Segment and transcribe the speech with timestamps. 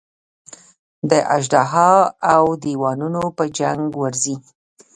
[1.09, 1.91] د اژدها
[2.33, 4.35] او دېوانو په جنګ ورځي.